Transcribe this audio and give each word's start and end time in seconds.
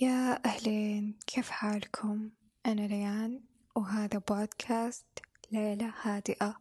يا 0.00 0.46
أهلين 0.46 1.18
كيف 1.26 1.50
حالكم؟ 1.50 2.30
أنا 2.66 2.86
ريان 2.86 3.40
وهذا 3.76 4.18
بودكاست 4.18 5.06
ليلة 5.52 5.92
هادئة. 6.02 6.60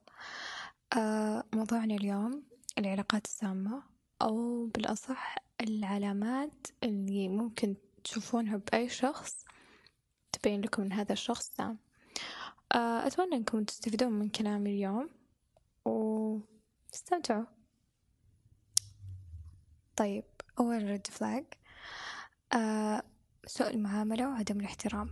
آه 0.98 1.44
موضوعنا 1.54 1.96
اليوم 1.96 2.44
العلاقات 2.78 3.26
السامة 3.26 3.84
أو 4.22 4.66
بالأصح 4.66 5.36
العلامات 5.62 6.68
اللي 6.84 7.30
ممكن 7.30 7.76
تشوفونها 8.04 8.58
بأي 8.58 8.90
شخص 8.90 9.46
تبين 10.32 10.62
لكم 10.62 10.82
أن 10.84 10.94
هذا 10.94 11.14
الشخص 11.14 11.52
سام. 11.58 11.78
آه 12.72 13.08
أتمنى 13.08 13.36
أنكم 13.36 13.64
تستفيدون 13.64 14.12
من 14.14 14.30
كلامي 14.30 14.70
اليوم 14.70 15.10
وتستمتعوا 15.86 17.46
طيب 19.96 20.24
أول 20.60 20.90
red 20.92 21.08
flag 21.08 21.46
آه 22.54 23.04
سوء 23.48 23.70
المعاملة 23.70 24.30
وعدم 24.30 24.60
الاحترام. 24.60 25.10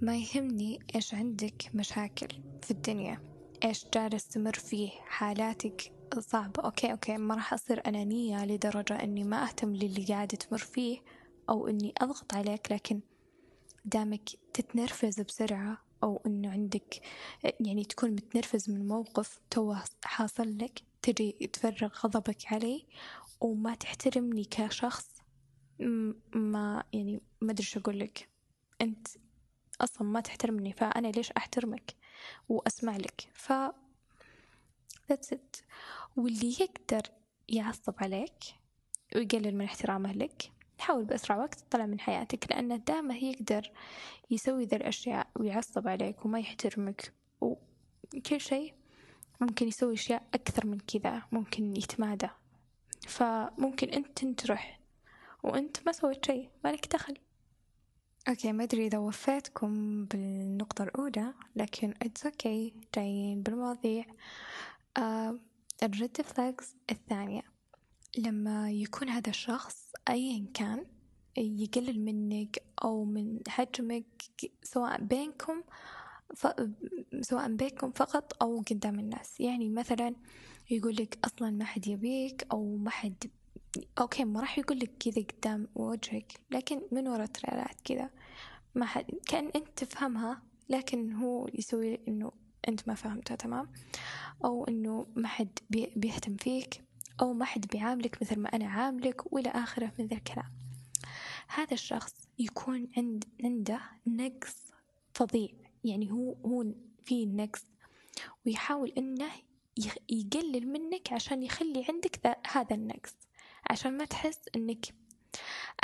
ما 0.00 0.16
يهمني 0.16 0.78
إيش 0.94 1.14
عندك 1.14 1.70
مشاكل 1.74 2.28
في 2.62 2.70
الدنيا 2.70 3.20
إيش 3.64 3.86
جالس 3.94 4.28
تمر 4.28 4.52
فيه 4.52 4.90
حالاتك 5.06 5.92
صعبة. 6.18 6.62
okay 6.62 6.92
okay 6.92 7.16
ما 7.16 7.34
راح 7.34 7.52
أصير 7.52 7.86
أنانية 7.86 8.44
لدرجة 8.44 9.02
أني 9.02 9.24
ما 9.24 9.42
أهتم 9.44 9.74
للي 9.74 10.04
قاعدة 10.04 10.36
تمر 10.36 10.58
فيه 10.58 10.98
أو 11.48 11.68
أني 11.68 11.94
أضغط 12.00 12.34
عليك 12.34 12.72
لكن 12.72 13.00
دامك 13.84 14.28
تتنرفز 14.54 15.20
بسرعة 15.20 15.78
أو 16.02 16.22
أنه 16.26 16.50
عندك 16.50 17.00
يعني 17.60 17.84
تكون 17.84 18.10
متنرفز 18.10 18.70
من 18.70 18.88
موقف 18.88 19.40
توه 19.50 19.84
حاصل 20.04 20.58
لك 20.58 20.82
تجي 21.02 21.32
تفرغ 21.52 21.90
غضبك 22.04 22.52
علي 22.52 22.86
وما 23.40 23.74
تحترمني 23.74 24.44
كشخص 24.44 25.17
ما 26.34 26.84
يعني 26.92 27.20
ما 27.40 27.52
أدري 27.52 27.64
شو 27.64 27.80
أقول 27.80 27.98
لك 27.98 28.28
أنت 28.80 29.08
أصلا 29.80 30.08
ما 30.08 30.20
تحترمني 30.20 30.72
فأنا 30.72 31.08
ليش 31.08 31.32
أحترمك 31.32 31.94
وأسمع 32.48 32.96
لك؟ 32.96 33.28
ف 33.32 33.52
that's 35.12 35.32
it. 35.32 35.62
واللي 36.16 36.56
يقدر 36.60 37.02
يعصب 37.48 37.94
عليك 37.98 38.38
ويقلل 39.16 39.54
من 39.54 39.64
احترامه 39.64 40.12
لك 40.12 40.52
حاول 40.78 41.04
بأسرع 41.04 41.36
وقت 41.36 41.54
تطلع 41.54 41.86
من 41.86 42.00
حياتك 42.00 42.50
لأنه 42.50 42.76
دائما 42.76 43.14
يقدر 43.14 43.70
يسوي 44.30 44.64
ذا 44.64 44.76
الأشياء 44.76 45.26
ويعصب 45.36 45.88
عليك 45.88 46.24
وما 46.24 46.40
يحترمك. 46.40 47.12
وكل 47.40 48.40
شيء 48.40 48.74
ممكن 49.40 49.68
يسوي 49.68 49.94
أشياء 49.94 50.22
أكثر 50.34 50.66
من 50.66 50.78
كذا 50.78 51.22
ممكن 51.32 51.76
يتمادى. 51.76 52.28
فممكن 53.08 53.88
أنت 53.88 54.18
تنجرح 54.18 54.77
وأنت 55.48 55.76
ما 55.86 55.92
سويت 55.92 56.26
شيء 56.26 56.48
مالك 56.64 56.92
دخل. 56.92 57.14
okay 58.28 58.52
ما 58.52 58.64
أدري 58.64 58.86
إذا 58.86 58.98
وفيتكم 58.98 60.04
بالنقطة 60.04 60.84
الأولى 60.84 61.34
لكن 61.56 61.94
it's 62.02 62.26
okay 62.26 62.74
جايين 62.96 63.42
بالمواضيع. 63.42 64.04
آه 64.96 65.38
ال 65.82 65.92
red 65.92 66.22
flags 66.22 66.76
الثانية. 66.90 67.42
لما 68.18 68.70
يكون 68.70 69.08
هذا 69.08 69.30
الشخص 69.30 69.92
أيا 70.08 70.46
كان 70.54 70.86
يقلل 71.36 72.00
منك 72.00 72.62
أو 72.84 73.04
من 73.04 73.38
حجمك 73.48 74.06
سواء 74.62 75.00
بينكم 75.02 75.62
ف... 76.34 76.46
سواء 77.20 77.52
بينكم 77.52 77.90
فقط 77.90 78.42
أو 78.42 78.62
قدام 78.70 78.98
الناس. 78.98 79.40
يعني 79.40 79.68
مثلا 79.68 80.14
يقول 80.70 80.96
لك 80.96 81.18
أصلا 81.24 81.50
ما 81.50 81.64
حد 81.64 81.86
يبيك 81.86 82.46
أو 82.52 82.76
ما 82.76 82.90
حد 82.90 83.30
okay 84.00 84.24
ما 84.24 84.40
راح 84.40 84.58
يقول 84.58 84.78
لك 84.78 84.90
كذا 85.00 85.24
قدام 85.24 85.68
وجهك 85.74 86.32
لكن 86.50 86.82
من 86.92 87.08
ورا 87.08 87.26
تريلات 87.26 87.80
كذا. 87.84 88.10
ما 88.74 88.86
حد 88.86 89.04
كأن 89.26 89.50
أنت 89.56 89.68
تفهمها 89.76 90.42
لكن 90.68 91.12
هو 91.12 91.48
يسوي 91.54 92.00
إنه 92.08 92.32
أنت 92.68 92.88
ما 92.88 92.94
فهمتها 92.94 93.36
تمام؟ 93.36 93.68
أو 94.44 94.64
إنه 94.64 95.06
ما 95.16 95.28
حد 95.28 95.58
بي 95.70 95.92
بيهتم 95.96 96.36
فيك 96.36 96.84
أو 97.20 97.32
ما 97.32 97.44
حد 97.44 97.66
بيعاملك 97.66 98.22
مثل 98.22 98.40
ما 98.40 98.48
أنا 98.48 98.66
عاملك 98.66 99.32
وإلى 99.32 99.48
آخره 99.48 99.92
من 99.98 100.06
ذا 100.06 100.16
الكلام. 100.16 100.52
هذا 101.48 101.74
الشخص 101.74 102.14
يكون 102.38 102.88
عند 102.96 103.24
عنده 103.44 103.80
نقص 104.06 104.56
فظيع. 105.14 105.48
يعني 105.84 106.12
هو 106.12 106.32
هو 106.32 106.64
في 107.04 107.26
نقص 107.26 107.64
ويحاول 108.46 108.92
إنه 108.98 109.30
يقلل 110.08 110.68
منك 110.68 111.12
عشان 111.12 111.42
يخلي 111.42 111.86
عندك 111.88 112.38
هذا 112.46 112.74
النقص. 112.74 113.27
عشان 113.70 113.96
ما 113.96 114.04
تحس 114.04 114.40
إنك 114.56 114.86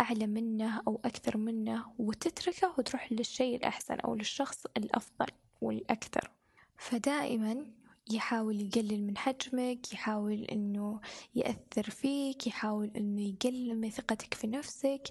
أعلى 0.01 0.27
منه 0.27 0.83
أو 0.89 1.01
أكثر 1.05 1.37
منه 1.37 1.95
وتتركه 1.99 2.75
وتروح 2.79 3.13
للشيء 3.13 3.57
الأحسن 3.57 3.95
أو 4.01 4.15
للشخص 4.15 4.67
الأفضل 4.77 5.27
والأكثر. 5.61 6.31
فدائما 6.77 7.67
يحاول 8.11 8.61
يقلل 8.61 9.07
من 9.07 9.19
حجمك 9.19 9.93
يحاول 9.93 10.45
إنه 10.45 11.01
يأثر 11.35 11.91
فيك 11.91 12.47
يحاول 12.47 12.91
إنه 12.97 13.23
يقلل 13.23 13.81
من 13.81 13.91
ثقتك 13.91 14.35
في 14.35 14.47
نفسك. 14.47 15.03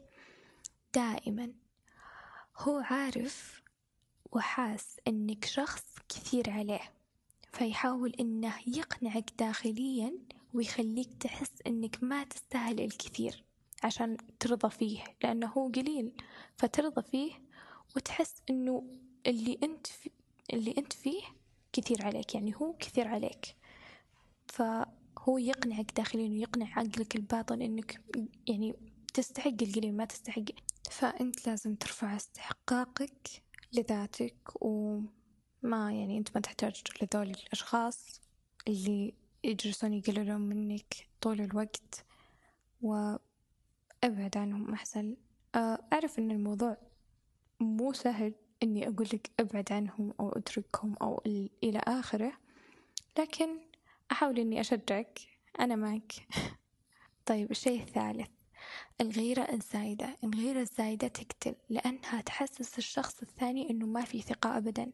دائما 0.96 1.54
هو 2.58 2.78
عارف 2.80 3.64
وحاس 4.32 4.98
إنك 5.08 5.46
شخص 5.46 5.84
كثير 6.10 6.50
عليه 6.50 6.92
فيحاول 7.54 8.14
إنه 8.20 8.54
يقنعك 8.68 9.34
داخليا 9.40 10.14
ويخليك 10.54 11.14
تحس 11.20 11.52
إنك 11.68 12.04
ما 12.04 12.24
تستاهل 12.24 12.80
الكثير 12.80 13.44
عشان 13.84 14.18
ترضى 14.40 14.70
فيه 14.70 15.04
لأنه 15.24 15.48
هو 15.48 15.68
قليل. 15.68 16.12
فترضى 16.58 17.02
فيه 17.02 17.32
وتحس 17.96 18.36
إنه 18.50 18.84
اللي 19.28 19.60
أنت 19.64 19.88
في 19.88 20.10
اللي 20.54 20.76
أنت 20.78 20.94
فيه 20.94 21.22
كثير 21.74 22.06
عليك 22.06 22.36
يعني 22.36 22.56
هو 22.56 22.74
كثير 22.74 23.08
عليك. 23.08 23.56
فهو 24.48 25.38
يقنعك 25.38 25.92
داخليا 25.92 26.30
ويقنع 26.30 26.80
عقلك 26.80 27.16
الباطن 27.16 27.62
إنك 27.62 28.02
يعني 28.48 28.76
تستحق 29.14 29.54
القليل 29.62 29.96
ما 29.96 30.06
تستحق. 30.06 30.44
فأنت 30.92 31.48
لازم 31.48 31.76
ترفع 31.76 32.16
استحقاقك 32.16 33.44
لذاتك 33.74 34.36
وما 34.62 35.94
يعني 35.94 36.18
أنت 36.18 36.30
ما 36.36 36.42
تحتاج 36.42 36.82
لذول 37.02 37.30
الأشخاص 37.30 38.22
اللي 38.68 39.14
يجلسون 39.44 39.94
يقللون 39.94 40.42
منك 40.42 40.94
طول 41.22 41.42
الوقت 41.42 42.06
وأبعد 42.82 44.38
عنهم 44.38 44.74
أحسن. 44.74 45.16
آه، 45.56 45.80
أعرف 45.94 46.20
أن 46.20 46.32
الموضوع 46.32 46.78
مو 47.60 47.94
سهل 47.94 48.34
إني 48.64 48.88
أقول 48.88 49.08
لك 49.14 49.32
أبعد 49.40 49.72
عنهم 49.72 50.14
أو 50.20 50.30
أتركهم 50.30 50.96
أو 51.02 51.22
إلى 51.64 51.80
آخره 51.80 52.34
لكن 53.20 53.60
أحاول 54.12 54.40
إني 54.40 54.62
أشجعك. 54.62 55.20
أنا 55.60 55.76
معك. 55.76 56.14
طيب 57.26 57.52
الشيء 57.52 57.82
الثالث. 57.82 58.30
الغيرة 59.02 59.42
الزايدة. 59.42 60.18
الغيرة 60.24 60.60
الزايدة 60.60 61.08
تقتل 61.08 61.56
لأنها 61.70 62.22
تحسس 62.22 62.78
الشخص 62.78 63.22
الثاني 63.22 63.70
إنه 63.70 63.86
ما 63.86 64.06
في 64.06 64.22
ثقة 64.22 64.58
أبدا. 64.58 64.92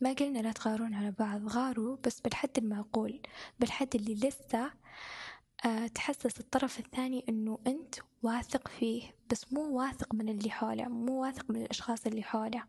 ما 0.00 0.12
قلنا 0.12 0.38
لا 0.38 0.52
تغارون 0.52 0.94
على 0.94 1.10
بعض 1.10 1.48
غاروا 1.48 1.96
بس 2.04 2.20
بالحد 2.20 2.58
المعقول 2.58 3.20
بالحد 3.60 3.94
اللي 3.94 4.14
لسه 4.14 4.70
أه 5.66 5.86
تحسس 5.86 6.40
الطرف 6.40 6.78
الثاني 6.78 7.24
إنه 7.28 7.58
أنت 7.66 7.94
واثق 8.22 8.68
فيه 8.68 9.14
بس 9.30 9.52
مو 9.52 9.78
واثق 9.78 10.14
من 10.14 10.28
اللي 10.28 10.50
حوله 10.50 10.88
مو 10.88 11.22
واثق 11.22 11.50
من 11.50 11.62
الأشخاص 11.62 12.06
اللي 12.06 12.22
حوله. 12.22 12.64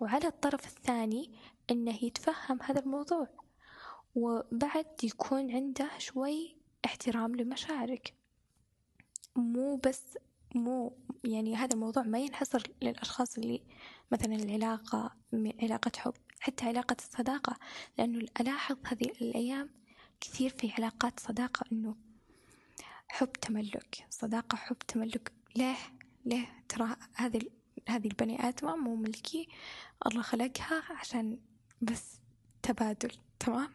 وعلى 0.00 0.26
الطرف 0.26 0.66
الثاني 0.66 1.30
إنه 1.70 2.04
يتفهم 2.04 2.58
هذا 2.62 2.80
الموضوع 2.80 3.28
وبعد 4.14 4.86
يكون 5.02 5.50
عنده 5.50 5.90
شوي 5.98 6.56
احترام 6.84 7.36
لمشاعرك. 7.36 8.14
مو 9.36 9.76
بس 9.76 10.18
مو 10.54 10.98
يعني 11.24 11.56
هذا 11.56 11.74
الموضوع 11.74 12.02
ما 12.02 12.18
ينحصر 12.18 12.62
للأشخاص 12.82 13.38
اللي 13.38 13.62
مثلا 14.12 14.34
العلاقة 14.34 15.16
علاقة 15.62 15.92
حب. 15.96 16.14
حتى 16.44 16.66
علاقة 16.66 16.96
الصداقة 16.98 17.56
لأنه 17.98 18.28
ألاحظ 18.40 18.76
هذه 18.86 19.04
الأيام 19.04 19.70
كثير 20.20 20.50
في 20.50 20.72
علاقات 20.78 21.20
صداقة 21.20 21.64
إنه 21.72 21.96
حب 23.08 23.32
تملك 23.32 24.06
صداقة 24.10 24.56
حب 24.56 24.78
تملك. 24.78 25.32
ليه؟ 25.56 25.76
ليه؟ 26.24 26.64
ترى 26.68 26.96
هذه 27.14 27.40
هذه 27.88 28.06
البني 28.06 28.48
آدمة 28.48 28.76
مو 28.76 28.96
ملكي 28.96 29.48
الله 30.06 30.22
خلقها 30.22 30.82
عشان 30.90 31.38
بس 31.82 32.20
تبادل 32.62 33.12
تمام؟ 33.40 33.70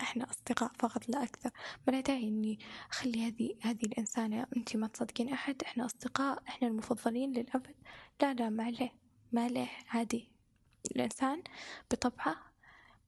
إحنا 0.00 0.30
أصدقاء 0.30 0.72
فقط 0.78 1.08
لا 1.08 1.22
أكثر. 1.22 1.50
ما 1.88 2.00
داعي 2.00 2.28
إني 2.28 2.58
أخلي 2.90 3.26
هذه 3.26 3.54
هذه 3.62 3.86
الإنسانة 3.86 4.46
انتي 4.56 4.78
ما 4.78 4.86
تصدقين 4.86 5.32
أحد 5.32 5.62
إحنا 5.62 5.86
أصدقاء 5.86 6.42
إحنا 6.48 6.68
المفضلين 6.68 7.32
للأبد. 7.32 7.74
لا 8.22 8.34
لا 8.34 8.48
ما 8.48 8.64
عليه 8.64 8.92
ما 9.32 9.44
عليه 9.44 9.68
عادي. 9.88 10.33
الإنسان 10.90 11.42
بطبعه 11.90 12.36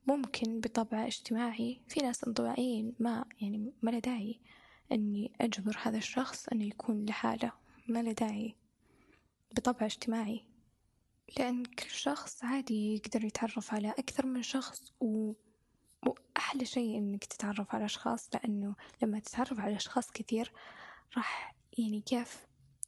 ممكن 0.06 0.61
بطبعه 0.61 1.06
اجتماعي. 1.06 1.81
في 1.88 2.00
ناس 2.00 2.25
انطوائيين 2.25 2.94
ما 2.99 3.25
يعني 3.40 3.73
ما 3.82 3.90
له 3.90 3.99
داعي 3.99 4.40
أني 4.93 5.32
أجبر 5.40 5.76
هذا 5.82 5.99
الشخص 5.99 6.49
أنه 6.49 6.64
يكون 6.64 7.06
لحاله. 7.06 7.52
ما 7.88 8.02
له 8.02 8.12
داعي 8.12 8.56
بطبع 9.56 9.87
اجتماعي. 9.87 10.44
لأن 11.38 11.64
كل 11.64 11.90
شخص 11.90 12.44
عادي 12.44 12.94
يقدر 12.94 13.25
يتعرف 13.25 13.75
على 13.75 13.90
أكثر 13.90 14.26
من 14.26 14.43
شخص 14.43 14.93
و... 15.00 15.32
وأحلى 16.06 16.64
شيء 16.64 16.99
إنك 16.99 17.25
تتعرف 17.25 17.75
على 17.75 17.84
أشخاص 17.84 18.28
لأنه 18.34 18.75
لما 19.02 19.19
تتعرف 19.19 19.61
على 19.61 19.76
أشخاص 19.76 20.12
كثير 20.12 20.52
راح 21.17 21.55
يعني 21.78 22.00
كيف 22.00 22.46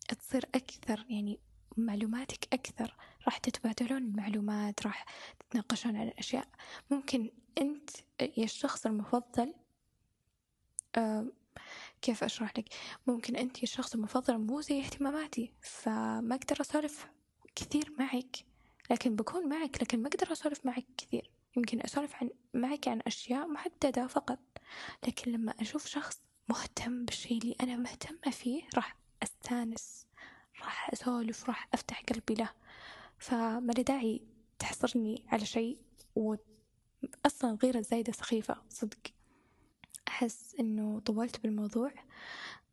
تصير 0.08 0.48
أكثر 0.54 1.04
يعني 1.08 1.40
معلوماتك 1.80 2.48
أكثر. 2.52 2.94
راح 3.26 3.38
تتبادلون 3.38 4.02
المعلومات 4.02 4.86
راح 4.86 5.04
تتناقشون 5.40 5.96
عن 5.96 6.08
الأشياء 6.08 6.48
ممكن 6.90 7.30
أنت 7.58 7.90
يا 8.20 8.44
الشخص 8.44 8.86
المفضل 8.86 9.54
كيف 12.02 12.24
أشرح 12.24 12.58
لك؟ 12.58 12.68
ممكن 13.06 13.36
أنت 13.36 13.58
يا 13.58 13.62
الشخص 13.62 13.94
المفضل 13.94 14.38
مو 14.38 14.60
زي 14.60 14.80
اهتماماتي 14.80 15.52
فما 15.62 16.34
أقدر 16.34 16.60
أسولف 16.60 17.06
كثير 17.56 17.92
معك. 17.98 18.36
لكن 18.90 19.16
بكون 19.16 19.48
معك 19.48 19.82
لكن 19.82 20.02
ما 20.02 20.08
أقدر 20.08 20.32
أسولف 20.32 20.66
معك 20.66 20.86
كثير. 20.98 21.30
يمكن 21.56 21.80
أسولف 21.80 22.14
عن 22.14 22.30
معك 22.54 22.88
عن 22.88 23.00
أشياء 23.06 23.46
محددة 23.48 24.06
فقط. 24.06 24.38
لكن 25.06 25.32
لما 25.32 25.54
أشوف 25.60 25.86
شخص 25.86 26.22
مهتم 26.48 27.04
بالشيء 27.04 27.42
اللي 27.42 27.56
أنا 27.60 27.76
مهتمة 27.76 28.32
فيه 28.32 28.62
راح 28.74 28.96
أستانس. 29.22 30.07
راح 30.62 30.90
أسولف 30.92 31.48
راح 31.48 31.68
أفتح 31.74 32.02
قلبي 32.02 32.34
له. 32.34 32.50
فما 33.18 33.72
داعي 33.72 34.22
تحصرني 34.58 35.24
على 35.28 35.46
شيء 35.46 35.78
وأصلا 36.14 37.58
غيرة 37.62 37.80
زايدة 37.80 38.12
سخيفة 38.12 38.62
صدق. 38.68 38.98
أحس 40.08 40.54
إنه 40.60 41.00
طولت 41.00 41.40
بالموضوع. 41.42 41.92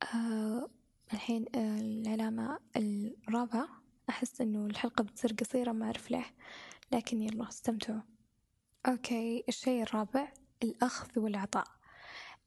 أه 0.03 0.69
الحين 1.13 1.45
العلامة 1.55 2.59
الرابعة 2.75 3.67
أحس 4.09 4.41
إنه 4.41 4.65
الحلقة 4.65 5.03
بتصير 5.03 5.33
قصيرة 5.33 5.71
ما 5.71 5.85
أعرف 5.85 6.11
ليه. 6.11 6.25
لكن 6.91 7.21
يلا 7.21 7.49
استمتعوا. 7.49 8.01
أوكي 8.85 9.43
الشيء 9.49 9.83
الرابع 9.83 10.33
الأخذ 10.63 11.19
والعطاء. 11.19 11.67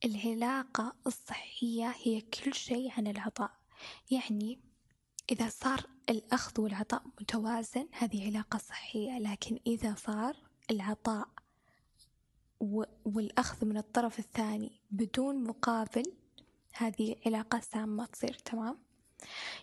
العلاقة 0.05 0.97
الصحية 1.07 1.95
هي 2.03 2.21
كل 2.21 2.55
شيء 2.55 2.93
عن 2.97 3.07
العطاء. 3.07 3.51
يعني 4.11 4.61
إذا 5.31 5.49
صار 5.49 5.87
الأخذ 6.11 6.61
والعطاء 6.61 7.03
متوازن 7.21 7.89
هذه 7.93 8.27
علاقة 8.27 8.59
صحية 8.59 9.19
لكن 9.19 9.59
إذا 9.67 9.95
صار 9.95 10.37
العطاء 10.71 11.29
والأخذ 13.05 13.67
من 13.67 13.77
الطرف 13.77 14.19
الثاني 14.19 14.81
بدون 14.91 15.45
مقابل 15.45 16.13
هذه 16.75 17.17
علاقة 17.27 17.61
سامة 17.61 18.07
تصير 18.07 18.33
تمام؟ 18.33 18.79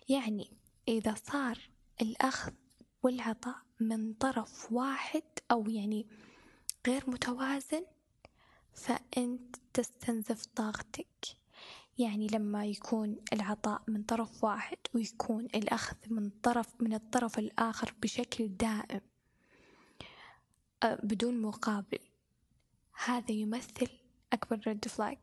يعني 0.10 0.52
إذا 0.88 1.16
صار 1.24 1.70
الأخذ 2.02 2.52
والعطاء 3.04 3.56
من 3.80 4.14
طرف 4.14 4.72
واحد 4.72 5.24
أو 5.52 5.70
يعني 5.70 6.08
غير 6.88 7.10
متوازن 7.10 7.86
فأنت 8.74 9.56
تستنزف 9.74 10.46
طاقتك. 10.46 11.26
يعني 11.97 12.27
لما 12.27 12.65
يكون 12.65 13.15
العطاء 13.33 13.81
من 13.88 14.03
طرف 14.03 14.44
واحد 14.44 14.77
ويكون 14.94 15.45
الأخذ 15.45 15.97
من 16.09 16.30
طرف 16.30 16.81
من 16.81 16.94
الطرف 16.94 17.39
الآخر 17.39 17.94
بشكل 18.01 18.47
دائم 18.47 19.01
بدون 20.83 21.42
مقابل 21.42 22.00
هذا 23.06 23.31
يمثل 23.31 23.88
أكبر 24.33 24.62
ريد 24.68 24.88
فلاج 24.88 25.18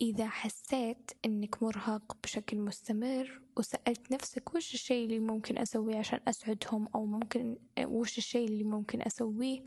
إذا 0.00 0.28
حسيت 0.28 1.10
إنك 1.24 1.62
مرهق 1.62 2.16
بشكل 2.22 2.58
مستمر 2.58 3.40
وسألت 3.56 4.12
نفسك 4.12 4.54
وش 4.54 4.74
الشيء 4.74 5.04
اللي 5.04 5.18
ممكن 5.18 5.58
أسويه 5.58 5.96
عشان 5.96 6.20
أسعدهم 6.28 6.88
أو 6.94 7.06
ممكن 7.06 7.56
وش 7.84 8.18
الشيء 8.18 8.48
اللي 8.48 8.64
ممكن 8.64 9.02
أسويه 9.02 9.64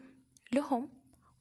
لهم 0.53 0.89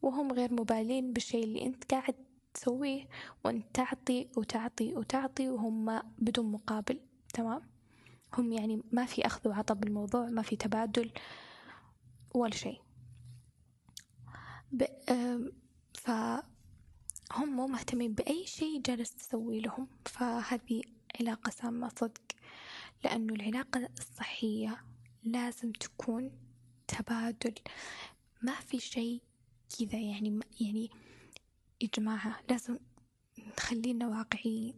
وهم 0.03 0.33
غير 0.33 0.53
مبالين 0.53 1.13
بالشيء 1.13 1.45
اللي 1.45 1.67
أنت 1.67 1.85
قاعد 1.85 2.15
تسويه 2.55 3.09
وأنت 3.45 3.67
تعطي 3.75 4.29
وتعطي 4.37 4.95
وتعطي 4.95 5.49
وهم 5.49 6.03
بدون 6.19 6.53
مقابل 6.53 7.01
تمام؟ 7.35 7.63
هم 8.39 8.53
يعني 8.53 8.83
ما 8.93 9.07
في 9.07 9.27
أخذ 9.27 9.49
وعطاء 9.49 9.77
بالموضوع 9.77 10.27
ما 10.27 10.43
في 10.43 10.57
تبادل 10.57 11.11
ولا 12.35 12.55
شيء. 12.55 12.81
فهم 15.95 16.43
مو 17.57 17.67
مهتمين 17.67 18.13
بأي 18.13 18.47
شيء 18.47 18.81
جالس 18.81 19.15
تسوي 19.15 19.61
لهم. 19.61 19.89
فهذه 20.07 20.83
علاقة 21.21 21.51
سامة 21.51 21.89
صدق 21.89 22.23
لأنه 23.05 23.35
العلاقة 23.35 23.89
الصحية 23.99 24.85
لازم 25.25 25.73
تكون 25.73 26.31
تبادل. 26.89 27.55
ما 28.43 28.55
في 28.55 28.81
شيء 28.81 29.23
كذا 29.79 29.99
يعني 29.99 30.41
يعني 30.61 30.91
يا 31.85 31.89
جماعة 31.95 32.41
لازم 32.51 32.79
نخلينا 33.39 34.09
واقعيين. 34.09 34.75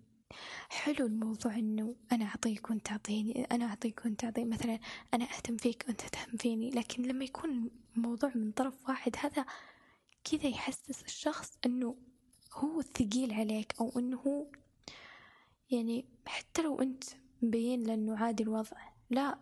حلو 0.68 1.06
الموضوع 1.06 1.54
إنه 1.56 1.94
أنا 2.12 2.24
أعطيك 2.24 2.70
وأنت 2.70 2.86
تعطيني 2.86 3.44
أنا 3.44 3.64
أعطيك 3.64 4.04
وأنت 4.04 4.20
تعطيني 4.20 4.50
مثلا 4.50 4.78
أنا 5.14 5.24
أهتم 5.24 5.56
فيك 5.56 5.84
وانت 5.88 6.00
تهتم 6.00 6.36
فيني. 6.36 6.70
لكن 6.70 7.02
لما 7.02 7.24
يكون 7.24 7.70
الموضوع 7.96 8.32
من 8.34 8.52
طرف 8.52 8.88
واحد 8.88 9.16
هذا 9.18 9.46
كذا 10.24 10.46
يحسس 10.46 11.02
الشخص 11.04 11.58
إنه 11.66 11.96
هو 12.52 12.80
الثقيل 12.80 13.32
عليك 13.32 13.74
أو 13.80 13.98
إنه 13.98 14.16
هو 14.16 14.46
يعني 15.70 16.04
حتى 16.26 16.62
لو 16.62 16.80
أنت 16.80 17.04
مبين 17.42 17.82
لأنه 17.82 18.16
عادي 18.18 18.42
الوضع 18.42 18.76
لا 19.10 19.38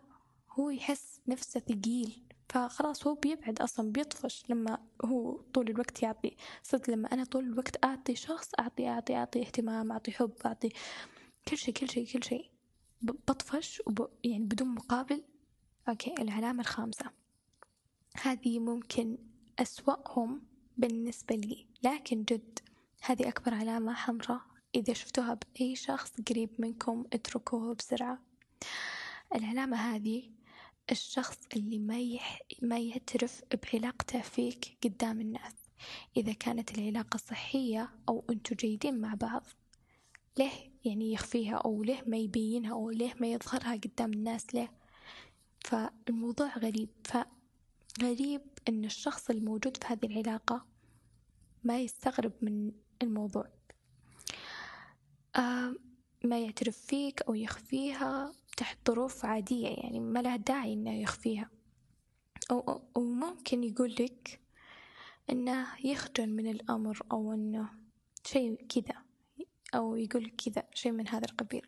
هو 0.51 0.69
يحس 0.69 1.21
نفسه 1.27 1.59
ثقيل. 1.59 2.24
فخلاص 2.55 3.07
هو 3.07 3.15
بيبعد 3.15 3.61
أصلا 3.61 3.91
بيطفش 3.91 4.43
لما 4.49 4.77
هو 5.05 5.41
طول 5.53 5.69
الوقت 5.69 6.03
يعطي. 6.03 6.37
صدق 6.63 6.89
لما 6.89 7.13
أنا 7.13 7.23
طول 7.23 7.43
الوقت 7.43 7.83
أعطي 7.83 8.15
شخص 8.15 8.51
أعطي 8.59 8.87
أعطي 8.87 9.15
أعطي 9.15 9.41
اهتمام 9.41 9.91
أعطي 9.91 10.11
حب 10.11 10.31
أعطي 10.45 10.69
كل 11.47 11.57
شيء 11.57 11.73
كل 11.73 11.89
شيء 11.89 12.07
كل 12.07 12.23
شيء. 12.23 12.51
بطفش 13.01 13.81
وب... 13.87 14.09
يعني 14.23 14.43
بدون 14.43 14.67
مقابل. 14.67 15.23
أوكي 15.89 16.13
العلامة 16.19 16.61
الخامسة. 16.61 17.05
هذه 18.21 18.59
ممكن 18.59 19.17
أسوأهم 19.59 20.41
بالنسبة 20.77 21.35
لي 21.35 21.67
لكن 21.83 22.23
جد 22.23 22.59
هذه 23.01 23.27
أكبر 23.27 23.53
علامة 23.53 23.93
حمراء. 23.93 24.41
إذا 24.75 24.93
شفتوها 24.93 25.33
بأي 25.33 25.75
شخص 25.75 26.11
قريب 26.29 26.49
منكم 26.59 27.05
اتركوه 27.13 27.73
بسرعة. 27.73 28.19
العلامة 29.35 29.77
هذه 29.77 30.34
الشخص 30.91 31.37
اللي 31.55 31.79
ما, 31.79 31.99
يح... 31.99 32.41
ما 32.61 32.79
يعترف 32.79 33.41
بعلاقته 33.63 34.21
فيك 34.21 34.77
قدام 34.83 35.21
الناس. 35.21 35.53
إذا 36.17 36.33
كانت 36.33 36.77
العلاقة 36.77 37.17
صحية 37.17 37.89
أو 38.09 38.23
أنتوا 38.29 38.57
جيدين 38.57 39.01
مع 39.01 39.13
بعض 39.13 39.43
ليه 40.37 40.71
يعني 40.85 41.13
يخفيها 41.13 41.55
أو 41.55 41.83
ليه 41.83 42.03
ما 42.07 42.17
يبينها 42.17 42.71
أو 42.71 42.89
ليه 42.89 43.13
ما 43.19 43.27
يظهرها 43.27 43.73
قدام 43.73 44.13
الناس 44.13 44.55
ليه؟ 44.55 44.71
فالموضوع 45.65 46.57
غريب. 46.57 46.89
فغريب 47.03 48.41
أن 48.69 48.85
الشخص 48.85 49.29
الموجود 49.29 49.77
في 49.77 49.85
هذه 49.87 50.05
العلاقة 50.05 50.65
ما 51.63 51.79
يستغرب 51.79 52.33
من 52.41 52.71
الموضوع. 53.01 53.47
آه 55.35 55.75
ما 56.23 56.39
يعترف 56.39 56.77
فيك 56.77 57.21
أو 57.21 57.33
يخفيها 57.35 58.33
تحت 58.57 58.77
ظروف 58.87 59.25
عادية 59.25 59.67
يعني 59.67 59.99
ما 59.99 60.19
لها 60.19 60.35
داعي 60.35 60.73
إنه 60.73 61.01
يخفيها. 61.01 61.49
أو, 62.51 62.81
أو 62.97 63.01
ممكن 63.01 63.63
يقول 63.63 63.95
لك 63.99 64.39
إنه 65.29 65.67
يخجل 65.83 66.29
من 66.29 66.47
الأمر 66.47 67.01
أو 67.11 67.33
إنه 67.33 67.69
شيء 68.25 68.65
كذا 68.69 68.95
أو 69.75 69.95
يقول 69.95 70.31
كذا 70.45 70.63
شيء 70.73 70.91
من 70.91 71.07
هذا 71.07 71.25
القبيل. 71.25 71.67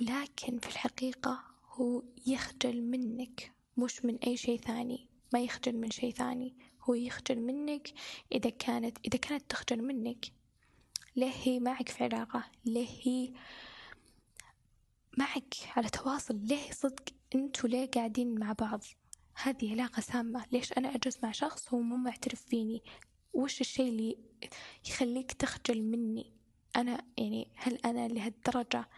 ولكن 0.00 0.58
في 0.58 0.68
الحقيقة 0.68 1.44
هو 1.70 2.02
يخجل 2.26 2.82
منك 2.82 3.52
مش 3.76 4.04
من 4.04 4.16
أي 4.16 4.36
شيء 4.36 4.60
ثاني 4.60 5.08
ما 5.32 5.40
يخجل 5.40 5.76
من 5.76 5.90
شيء 5.90 6.12
ثاني. 6.12 6.54
هو 6.82 6.94
يخجل 6.94 7.40
منك 7.40 7.92
إذا 8.32 8.50
كانت 8.50 8.98
إذا 9.04 9.18
كانت 9.18 9.50
تخجل 9.50 9.82
منك 9.82 10.26
ليه 11.16 11.32
هي 11.42 11.60
معك 11.60 11.88
في 11.88 12.04
علاقة؟ 12.04 12.44
ليه 12.64 12.88
هي 13.02 13.32
معك 15.18 15.54
على 15.76 15.88
تواصل 15.88 16.36
ليه 16.42 16.70
صدق 16.70 17.04
أنتوا 17.34 17.68
ليه 17.68 17.90
قاعدين 17.90 18.38
مع 18.38 18.52
بعض؟ 18.52 18.84
هذه 19.42 19.72
علاقة 19.72 20.00
سامة. 20.00 20.46
ليش 20.52 20.72
أنا 20.72 20.94
أجلس 20.94 21.18
مع 21.22 21.32
شخص 21.32 21.74
هو 21.74 21.80
مو 21.80 21.96
معترف 21.96 22.42
فيني؟ 22.42 22.82
وش 23.32 23.60
الشيء 23.60 23.88
اللي 23.88 24.18
يخليك 24.88 25.32
تخجل 25.32 25.82
مني؟ 25.82 26.32
أنا 26.76 27.04
يعني 27.18 27.48
هل 27.54 27.78
أنا 27.84 28.08
لهالدرجة 28.08 28.88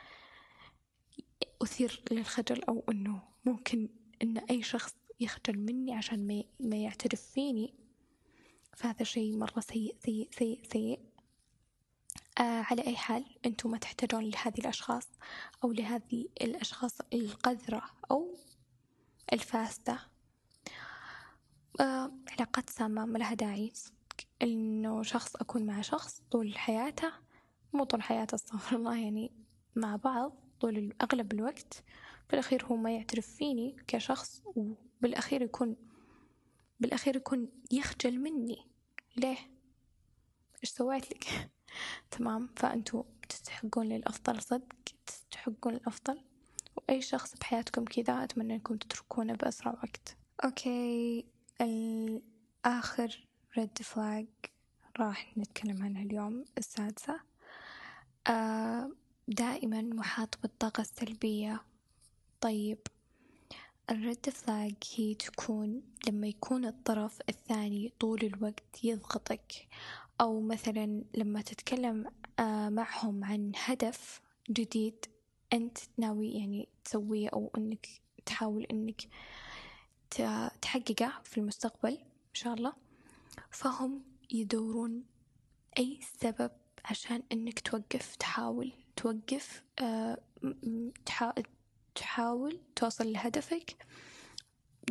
أثير 1.62 2.02
للخجل 2.10 2.62
أو 2.64 2.84
أنه 2.90 3.22
ممكن 3.44 3.88
أن 4.22 4.38
أي 4.38 4.62
شخص 4.62 4.94
يخجل 5.20 5.58
مني 5.58 5.94
عشان 5.94 6.44
ما, 6.60 6.76
يعترف 6.76 7.22
فيني؟ 7.22 7.74
فهذا 8.76 9.04
شيء 9.04 9.36
مرة 9.36 9.60
سيء 9.60 9.96
سيء 10.04 10.28
سيء 10.38 10.62
سيء. 10.72 11.00
على 12.44 12.87
أي 12.87 12.97
حال 12.97 13.25
أنتم 13.47 13.70
ما 13.70 13.78
تحتاجون 13.78 14.25
لهذه 14.25 14.59
الأشخاص 14.59 15.09
أو 15.64 15.73
لهذه 15.73 16.28
الأشخاص 16.40 17.00
القذرة 17.12 17.82
أو 18.11 18.37
الفاسدة 19.32 19.99
آه 21.80 22.12
علاقات 22.32 22.70
سامة 22.70 23.04
ما 23.06 23.18
لها 23.18 23.35
داعي 23.35 23.73
إنه 24.42 25.02
شخص 25.02 25.37
أكون 25.37 25.66
مع 25.66 25.80
شخص 25.80 26.23
طول 26.30 26.59
حياته 26.59 27.12
مو 27.73 27.85
طول 27.85 28.02
حياته 28.02 28.35
استغفر 28.35 28.76
الله 28.76 28.99
يعني 28.99 29.32
مع 29.76 29.97
بعض 29.97 30.32
طول 30.61 30.94
أغلب 31.02 31.32
الوقت 31.32 31.85
بالأخير 32.30 32.64
هو 32.64 32.76
ما 32.76 32.94
يعترف 32.94 33.26
فيني 33.26 33.76
كشخص 33.87 34.42
وبالأخير 34.44 35.42
يكون 35.42 35.76
بالأخير 36.80 37.16
يكون 37.16 37.49
يخجل 37.73 38.18
مني 38.18 38.66
ليه؟ 39.16 39.38
إيش 40.62 40.70
سويت 40.70 41.11
لك؟ 41.11 41.50
تمام؟ 42.10 42.48
فأنتوا 42.56 43.02
تستحقون 43.28 43.88
للأفضل 43.88 44.42
صدق 44.42 44.72
تستحقون 45.06 45.74
الأفضل. 45.74 46.20
وأي 46.76 47.02
شخص 47.02 47.34
بحياتكم 47.36 47.84
كذا 47.84 48.24
أتمنى 48.24 48.54
أنكم 48.54 48.76
تتركونه 48.76 49.34
بأسرع 49.34 49.72
وقت. 49.72 50.16
okay. 50.44 51.25
الآخر 51.60 53.26
red 53.59 53.78
flag 53.78 54.26
راح 55.00 55.38
نتكلم 55.38 55.82
عنها 55.82 56.02
اليوم 56.02 56.44
السادسة. 56.58 57.20
آه 58.26 58.90
دائما 59.28 59.82
محاط 59.82 60.38
بالطاقة 60.42 60.80
السلبية. 60.80 61.60
طيب. 62.40 62.78
ال 63.90 64.00
red 64.00 64.30
flag 64.30 64.75
هي 64.96 65.14
تكون 65.14 65.82
لما 66.08 66.26
يكون 66.26 66.64
الطرف 66.64 67.18
الثاني 67.28 67.92
طول 68.00 68.20
الوقت 68.24 68.84
يضغطك. 68.84 69.68
أو 70.20 70.40
مثلا 70.40 71.04
لما 71.14 71.42
تتكلم 71.42 72.06
آه، 72.38 72.68
معهم 72.68 73.24
عن 73.24 73.52
هدف 73.56 74.20
جديد 74.50 75.04
أنت 75.52 75.78
ناوي 75.98 76.32
يعني 76.32 76.68
تسويه 76.84 77.28
أو 77.28 77.50
أنك 77.56 77.86
تحاول 78.26 78.64
أنك 78.64 79.02
تحققه 80.62 81.20
في 81.24 81.38
المستقبل 81.38 81.92
إن 81.92 82.34
شاء 82.34 82.54
الله 82.54 82.72
فهم 83.50 84.02
يدورون 84.30 85.04
أي 85.78 86.00
سبب 86.20 86.50
عشان 86.84 87.22
أنك 87.32 87.60
توقف 87.60 88.16
تحاول 88.16 88.72
توقف 88.96 89.64
أه 89.78 90.18
تحاول 91.94 92.60
توصل 92.76 93.12
لهدفك. 93.12 93.86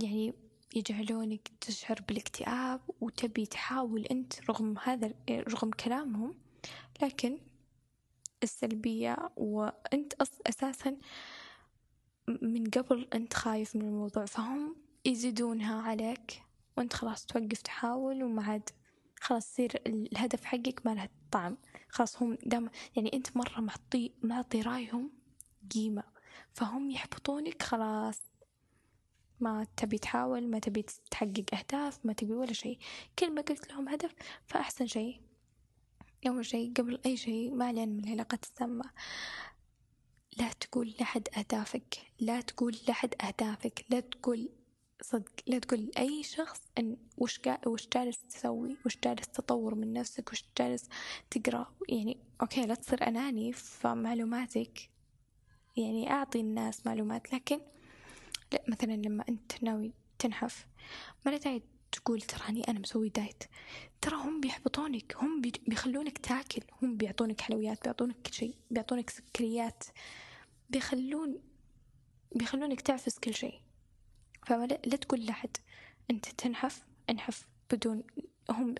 يعني 0.03 0.33
يجعلونك 0.75 1.51
تشعر 1.61 2.01
بالاكتئاب 2.07 2.81
وتبي 3.01 3.45
تحاول 3.45 4.05
أنت 4.05 4.33
رغم 4.49 4.77
هذا 4.83 5.13
رغم 5.29 5.71
كلامهم 5.71 6.35
لكن 7.01 7.39
السلبية 8.43 9.17
وأنت 9.37 10.13
أساسا 10.47 10.97
من 12.27 12.69
قبل 12.69 13.07
أنت 13.13 13.33
خايف 13.33 13.75
من 13.75 13.81
الموضوع 13.81 14.25
فهم 14.25 14.75
يزيدونها 15.05 15.81
عليك 15.81 16.43
وأنت 16.77 16.93
خلاص 16.93 17.25
توقف 17.25 17.61
تحاول 17.61 18.23
وما 18.23 18.43
عاد 18.43 18.69
خلاص 19.21 19.51
يصير 19.51 19.81
الهدف 19.87 20.45
حقك 20.45 20.81
ما 20.85 20.95
له 20.95 21.09
طعم. 21.31 21.57
خلاص 21.89 22.21
هم 22.21 22.37
دام 22.45 22.69
يعني 22.95 23.13
أنت 23.13 23.37
مرة 23.37 23.59
معطي 23.61 24.11
معطي 24.23 24.61
رأيهم 24.61 25.11
قيمة 25.73 26.03
فهم 26.53 26.91
يحبطونك 26.91 27.63
خلاص. 27.63 28.28
ما 29.39 29.67
تبي 29.77 29.97
تحاول 29.97 30.47
ما 30.47 30.59
تبي 30.59 30.85
تحقق 31.11 31.45
أهداف 31.53 31.99
ما 32.05 32.13
تبي 32.13 32.33
ولا 32.33 32.53
شيء. 32.53 32.77
كل 33.19 33.33
ما 33.33 33.41
قلت 33.41 33.71
لهم 33.71 33.89
هدف 33.89 34.15
فأحسن 34.47 34.87
شيء. 34.87 35.21
أول 36.27 36.45
شيء 36.45 36.73
قبل 36.73 36.99
أي 37.05 37.17
شيء 37.17 37.51
ما 37.53 37.65
علينا 37.65 37.85
من 37.85 38.03
العلاقات 38.03 38.43
السامة 38.43 38.85
لا 40.37 40.49
تقول 40.59 40.93
لحد 41.01 41.27
أهدافك. 41.37 41.97
لا 42.19 42.41
تقول 42.41 42.75
لحد 42.87 43.15
أهدافك. 43.23 43.85
لا 43.89 43.99
تقول 43.99 44.49
صدق. 45.01 45.31
لا 45.47 45.59
تقول 45.59 45.79
لأي 45.79 46.23
شخص 46.23 46.61
إن 46.77 46.97
وش. 47.17 47.39
وش 47.67 47.87
جالس 47.93 48.21
تسوي 48.21 48.77
وش 48.85 48.97
جالس 49.03 49.27
تطور 49.27 49.75
من 49.75 49.93
نفسك 49.93 50.31
وش 50.31 50.43
جالس 50.57 50.89
تقرأ. 51.31 51.73
يعني 51.89 52.17
أوكي 52.41 52.65
لا 52.65 52.75
تصير 52.75 53.07
أناني 53.07 53.53
فمعلوماتك 53.53 54.89
يعني 55.77 56.11
أعطي 56.11 56.39
الناس 56.39 56.85
معلومات 56.85 57.33
لكن 57.33 57.59
لا 58.53 58.63
مثلا 58.67 58.93
لما 58.93 59.25
أنت 59.29 59.63
ناوي 59.63 59.93
تنحف 60.19 60.67
ما 61.25 61.31
لا 61.31 61.37
داعي 61.37 61.63
تقول 61.91 62.21
تراني 62.21 62.63
أنا 62.67 62.79
مسوي 62.79 63.09
دايت. 63.09 63.43
ترى 64.01 64.15
هم 64.15 64.41
بيحبطونك 64.41 65.15
هم 65.17 65.41
بيخلونك 65.41 66.17
تاكل 66.17 66.61
هم 66.81 66.97
بيعطونك 66.97 67.41
حلويات 67.41 67.83
بيعطونك 67.83 68.15
كل 68.21 68.33
شيء 68.33 68.55
بيعطونك 68.71 69.09
سكريات 69.09 69.83
بيخلون 70.69 71.39
بيخلونك 72.35 72.81
تعفس 72.81 73.19
كل 73.19 73.33
شيء. 73.33 73.61
فما 74.47 74.65
لا 74.65 74.95
تقول 74.95 75.25
لحد 75.25 75.57
أنت 76.11 76.25
تنحف 76.25 76.83
انحف 77.09 77.47
بدون 77.71 78.03
هم 78.49 78.75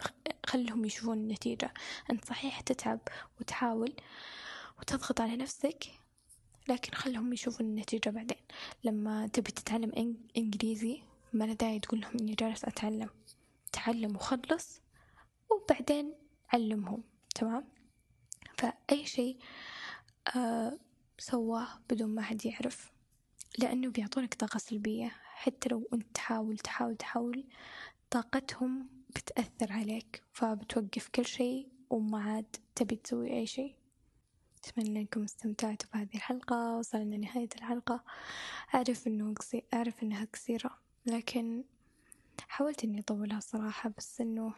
خلهم 0.46 0.86
يشوفون 0.86 1.18
النتيجة. 1.18 1.74
أنت 2.12 2.26
صحيح 2.26 2.62
تتعب 2.62 3.00
وتحاول 3.40 3.94
وتضغط 4.80 5.22
على 5.22 5.36
نفسك 5.36 5.84
لكن 6.70 6.94
خلهم 6.94 7.34
يشوفون 7.34 7.66
النتيجة 7.66 8.10
بعدين. 8.10 8.38
لما 8.84 9.28
تبي 9.28 9.52
تتعلم 9.52 10.18
إنجليزي 10.38 11.02
ما 11.34 11.44
لا 11.44 11.54
داعي 11.54 11.80
تقول 11.80 12.02
لهم 12.02 12.12
إني 12.20 12.34
جالس 12.34 12.66
أتعلم. 12.66 13.10
تعلم 13.72 14.16
وخلص 14.16 14.82
وبعدين 15.50 16.14
علمهم. 16.54 17.04
تمام؟ 17.36 17.64
فأي 18.58 19.06
شيء 19.06 19.38
آه 20.36 20.78
سواه 21.18 21.68
بدون 21.90 22.16
ما 22.16 22.22
حد 22.22 22.46
يعرف. 22.46 22.92
لأنه 23.58 23.90
بيعطونك 23.90 24.34
طاقة 24.34 24.58
سلبية. 24.58 25.12
حتى 25.24 25.70
لو 25.70 25.88
أنت 25.94 26.06
تحاول 26.14 26.58
تحاول 26.58 26.96
تحاول 26.96 27.44
طاقتهم 28.10 28.88
بتأثر 29.10 29.74
عليك 29.74 30.24
فبتوقف 30.34 31.10
كل 31.16 31.26
شيء 31.26 31.68
وما 31.90 32.24
عاد 32.24 32.56
تبي 32.76 32.96
تسوي 32.96 33.34
أي 33.34 33.46
شيء. 33.46 33.76
أتمنى 34.64 35.00
أنكم 35.00 35.24
استمتعتوا 35.24 35.90
بهذه 35.94 36.16
الحلقة 36.16 36.78
وصلنا 36.78 37.16
لنهاية 37.16 37.50
الحلقة. 37.56 38.04
أعرف 38.76 39.08
أنه 39.08 39.34
قصير 39.34 39.66
أعرف 39.74 40.04
أنها 40.04 40.28
قصيرة 40.34 40.78
لكن 41.06 41.64
حاولت 42.48 42.84
إني 42.84 43.00
أطولها 43.00 43.40
صراحة 43.40 43.92
بس 43.98 44.22
إنه 44.22 44.54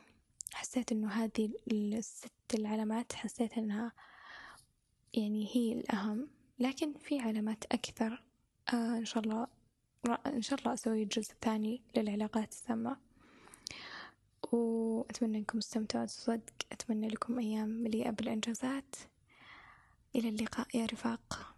حسيت 0.53 0.91
إنه 0.91 1.10
هذه 1.10 1.51
الست 1.72 2.31
العلامات 2.53 3.13
حسيت 3.13 3.53
إنها 3.58 3.91
يعني 5.13 5.50
هي 5.53 5.74
الأهم. 5.74 6.27
لكن 6.60 6.93
في 6.93 7.20
علامات 7.20 7.63
أكثر 7.72 8.24
آه 8.74 8.98
إن 8.98 9.05
شاء 9.05 9.24
الله 9.24 9.48
إن 10.25 10.41
شاء 10.41 10.60
الله 10.60 10.74
أسوي 10.74 11.03
الجزء 11.03 11.31
الثاني 11.31 11.81
للعلاقات 11.98 12.51
السامة. 12.51 12.98
وأتمنى 14.51 15.38
أنكم 15.38 15.58
استمتعتوا 15.58 16.13
صدق 16.13 16.53
أتمنى 16.72 17.08
لكم 17.08 17.39
أيام 17.39 17.70
مليئة 17.70 18.10
بالإنجازات. 18.10 18.96
إلى 20.15 20.30
اللقاء 20.30 20.68
يا 20.74 20.86
رفاق. 20.86 21.56